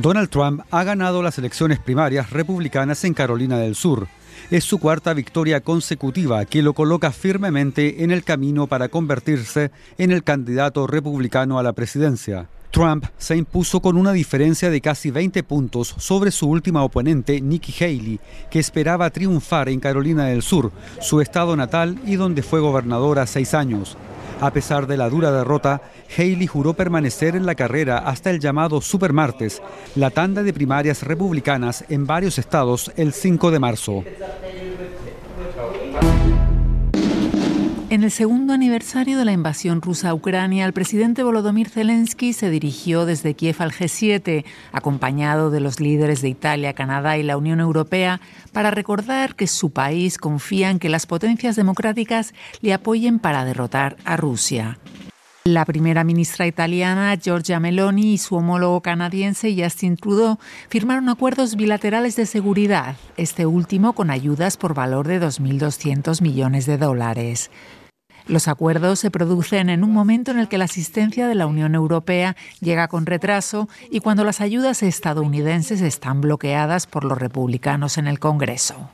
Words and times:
Donald 0.00 0.28
Trump 0.28 0.62
ha 0.70 0.84
ganado 0.84 1.24
las 1.24 1.38
elecciones 1.38 1.80
primarias 1.80 2.30
republicanas 2.30 3.02
en 3.02 3.14
Carolina 3.14 3.58
del 3.58 3.74
Sur. 3.74 4.06
Es 4.48 4.62
su 4.62 4.78
cuarta 4.78 5.12
victoria 5.12 5.60
consecutiva 5.60 6.44
que 6.44 6.62
lo 6.62 6.72
coloca 6.72 7.10
firmemente 7.10 8.04
en 8.04 8.12
el 8.12 8.22
camino 8.22 8.68
para 8.68 8.88
convertirse 8.90 9.72
en 9.98 10.12
el 10.12 10.22
candidato 10.22 10.86
republicano 10.86 11.58
a 11.58 11.64
la 11.64 11.72
presidencia. 11.72 12.46
Trump 12.70 13.06
se 13.18 13.36
impuso 13.36 13.80
con 13.80 13.96
una 13.96 14.12
diferencia 14.12 14.70
de 14.70 14.80
casi 14.80 15.10
20 15.10 15.42
puntos 15.42 15.96
sobre 15.98 16.30
su 16.30 16.48
última 16.48 16.84
oponente, 16.84 17.40
Nikki 17.40 17.74
Haley, 17.82 18.20
que 18.52 18.60
esperaba 18.60 19.10
triunfar 19.10 19.68
en 19.68 19.80
Carolina 19.80 20.26
del 20.26 20.42
Sur, 20.42 20.70
su 21.00 21.20
estado 21.20 21.56
natal 21.56 21.98
y 22.06 22.14
donde 22.14 22.44
fue 22.44 22.60
gobernadora 22.60 23.26
seis 23.26 23.52
años. 23.52 23.96
A 24.40 24.52
pesar 24.52 24.86
de 24.86 24.96
la 24.96 25.10
dura 25.10 25.32
derrota, 25.32 25.82
Haley 26.16 26.46
juró 26.46 26.74
permanecer 26.74 27.34
en 27.34 27.44
la 27.44 27.56
carrera 27.56 27.98
hasta 27.98 28.30
el 28.30 28.38
llamado 28.38 28.80
Supermartes, 28.80 29.60
la 29.96 30.10
tanda 30.10 30.44
de 30.44 30.52
primarias 30.52 31.02
republicanas 31.02 31.84
en 31.88 32.06
varios 32.06 32.38
estados 32.38 32.92
el 32.96 33.12
5 33.12 33.50
de 33.50 33.58
marzo. 33.58 34.04
En 37.90 38.04
el 38.04 38.10
segundo 38.10 38.52
aniversario 38.52 39.16
de 39.16 39.24
la 39.24 39.32
invasión 39.32 39.80
rusa 39.80 40.10
a 40.10 40.14
Ucrania, 40.14 40.66
el 40.66 40.74
presidente 40.74 41.22
Volodymyr 41.22 41.70
Zelensky 41.70 42.34
se 42.34 42.50
dirigió 42.50 43.06
desde 43.06 43.32
Kiev 43.32 43.56
al 43.60 43.72
G7, 43.72 44.44
acompañado 44.72 45.50
de 45.50 45.60
los 45.60 45.80
líderes 45.80 46.20
de 46.20 46.28
Italia, 46.28 46.74
Canadá 46.74 47.16
y 47.16 47.22
la 47.22 47.38
Unión 47.38 47.60
Europea, 47.60 48.20
para 48.52 48.70
recordar 48.70 49.36
que 49.36 49.46
su 49.46 49.70
país 49.70 50.18
confía 50.18 50.68
en 50.68 50.78
que 50.78 50.90
las 50.90 51.06
potencias 51.06 51.56
democráticas 51.56 52.34
le 52.60 52.74
apoyen 52.74 53.18
para 53.20 53.46
derrotar 53.46 53.96
a 54.04 54.18
Rusia. 54.18 54.76
La 55.48 55.64
primera 55.64 56.04
ministra 56.04 56.46
italiana, 56.46 57.16
Giorgia 57.16 57.58
Meloni, 57.58 58.12
y 58.12 58.18
su 58.18 58.36
homólogo 58.36 58.82
canadiense, 58.82 59.56
Justin 59.58 59.96
Trudeau, 59.96 60.36
firmaron 60.68 61.08
acuerdos 61.08 61.56
bilaterales 61.56 62.16
de 62.16 62.26
seguridad, 62.26 62.96
este 63.16 63.46
último 63.46 63.94
con 63.94 64.10
ayudas 64.10 64.58
por 64.58 64.74
valor 64.74 65.08
de 65.08 65.22
2.200 65.22 66.20
millones 66.20 66.66
de 66.66 66.76
dólares. 66.76 67.50
Los 68.26 68.46
acuerdos 68.46 68.98
se 68.98 69.10
producen 69.10 69.70
en 69.70 69.84
un 69.84 69.92
momento 69.94 70.32
en 70.32 70.38
el 70.38 70.48
que 70.48 70.58
la 70.58 70.66
asistencia 70.66 71.26
de 71.26 71.34
la 71.34 71.46
Unión 71.46 71.74
Europea 71.74 72.36
llega 72.60 72.88
con 72.88 73.06
retraso 73.06 73.70
y 73.90 74.00
cuando 74.00 74.24
las 74.24 74.42
ayudas 74.42 74.82
estadounidenses 74.82 75.80
están 75.80 76.20
bloqueadas 76.20 76.86
por 76.86 77.04
los 77.04 77.16
republicanos 77.16 77.96
en 77.96 78.06
el 78.06 78.18
Congreso. 78.18 78.90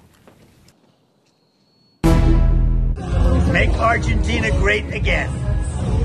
Make 3.52 3.74
Argentina 3.80 4.50
great 4.60 4.84
again. 4.94 5.53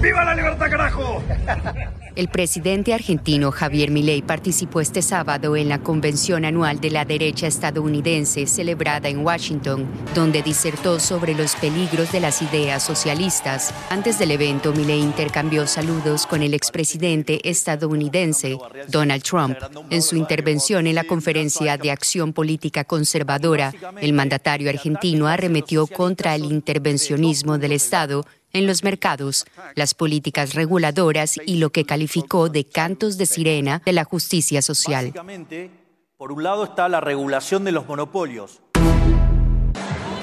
¡Viva 0.01 0.23
la 0.23 0.33
libertad, 0.33 0.69
carajo! 0.69 1.21
El 2.15 2.27
presidente 2.27 2.93
argentino 2.93 3.51
Javier 3.51 3.91
Milei 3.91 4.21
participó 4.21 4.81
este 4.81 5.01
sábado 5.01 5.55
en 5.55 5.69
la 5.69 5.79
convención 5.79 6.43
anual 6.43 6.81
de 6.81 6.89
la 6.89 7.05
derecha 7.05 7.47
estadounidense 7.47 8.45
celebrada 8.47 9.09
en 9.09 9.25
Washington, 9.25 9.85
donde 10.15 10.41
disertó 10.41 10.99
sobre 10.99 11.33
los 11.33 11.55
peligros 11.55 12.11
de 12.11 12.19
las 12.19 12.41
ideas 12.41 12.83
socialistas. 12.83 13.73
Antes 13.89 14.19
del 14.19 14.31
evento, 14.31 14.73
Milei 14.73 14.99
intercambió 14.99 15.67
saludos 15.67 16.25
con 16.25 16.43
el 16.43 16.53
expresidente 16.53 17.47
estadounidense 17.49 18.57
Donald 18.87 19.23
Trump. 19.23 19.57
En 19.89 20.01
su 20.01 20.15
intervención 20.15 20.87
en 20.87 20.95
la 20.95 21.03
conferencia 21.03 21.77
de 21.77 21.91
acción 21.91 22.33
política 22.33 22.83
conservadora, 22.83 23.73
el 24.01 24.13
mandatario 24.13 24.69
argentino 24.69 25.27
arremetió 25.27 25.87
contra 25.87 26.35
el 26.35 26.45
intervencionismo 26.45 27.57
del 27.57 27.73
Estado 27.73 28.25
en 28.53 28.67
los 28.67 28.83
mercados, 28.83 29.45
las 29.75 29.93
políticas 29.93 30.53
reguladoras 30.53 31.39
y 31.45 31.57
lo 31.57 31.71
que 31.71 31.85
calificó 31.85 32.49
de 32.49 32.65
cantos 32.65 33.17
de 33.17 33.25
sirena 33.25 33.81
de 33.85 33.93
la 33.93 34.03
justicia 34.03 34.61
social. 34.61 35.13
Por 36.17 36.33
un 36.33 36.43
lado 36.43 36.65
está 36.65 36.89
la 36.89 36.99
regulación 36.99 37.63
de 37.63 37.71
los 37.71 37.87
monopolios. 37.87 38.61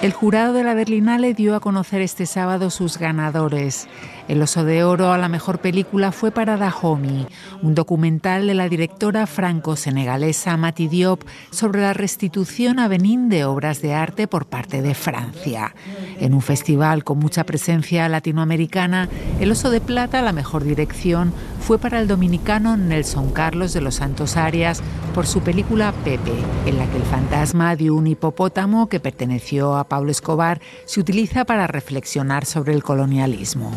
El 0.06 0.12
jurado 0.12 0.52
de 0.52 0.62
la 0.62 0.74
Berlinale 0.74 1.34
dio 1.34 1.56
a 1.56 1.60
conocer 1.60 2.00
este 2.00 2.26
sábado 2.26 2.70
sus 2.70 2.96
ganadores. 2.96 3.88
El 4.28 4.40
Oso 4.40 4.62
de 4.62 4.84
Oro 4.84 5.10
a 5.10 5.18
la 5.18 5.28
mejor 5.28 5.58
película 5.58 6.12
fue 6.12 6.30
para 6.30 6.56
Dahomey, 6.56 7.26
un 7.60 7.74
documental 7.74 8.46
de 8.46 8.54
la 8.54 8.68
directora 8.68 9.26
franco-senegalesa 9.26 10.56
Mati 10.56 10.86
Diop 10.86 11.24
sobre 11.50 11.80
la 11.80 11.92
restitución 11.92 12.78
a 12.78 12.86
Benín 12.86 13.28
de 13.28 13.46
obras 13.46 13.82
de 13.82 13.94
arte 13.94 14.28
por 14.28 14.46
parte 14.46 14.80
de 14.80 14.94
Francia. 14.94 15.74
En 16.20 16.34
un 16.34 16.40
festival 16.40 17.02
con 17.02 17.18
mucha 17.18 17.42
presencia 17.42 18.08
latinoamericana, 18.08 19.08
el 19.40 19.50
Oso 19.50 19.70
de 19.70 19.80
Plata, 19.80 20.22
la 20.22 20.32
mejor 20.32 20.62
dirección, 20.62 21.32
fue 21.66 21.80
para 21.80 21.98
el 21.98 22.06
dominicano 22.06 22.76
Nelson 22.76 23.32
Carlos 23.32 23.72
de 23.72 23.80
los 23.80 23.96
Santos 23.96 24.36
Arias 24.36 24.80
por 25.12 25.26
su 25.26 25.40
película 25.40 25.92
Pepe, 26.04 26.30
en 26.64 26.78
la 26.78 26.88
que 26.88 26.96
el 26.96 27.02
fantasma 27.02 27.74
de 27.74 27.90
un 27.90 28.06
hipopótamo 28.06 28.88
que 28.88 29.00
perteneció 29.00 29.74
a 29.74 29.88
Pablo 29.88 30.12
Escobar 30.12 30.60
se 30.84 31.00
utiliza 31.00 31.44
para 31.44 31.66
reflexionar 31.66 32.44
sobre 32.44 32.72
el 32.72 32.84
colonialismo. 32.84 33.72